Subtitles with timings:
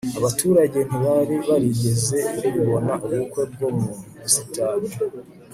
[0.19, 2.17] abaturage ntibari barigeze
[2.53, 3.89] bibona ubukwe bwo mu
[4.19, 4.91] busitani